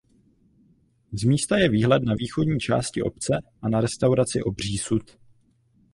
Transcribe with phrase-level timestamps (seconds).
[1.13, 5.17] Z místa je výhled na východní části obce a na restauraci Obří sud.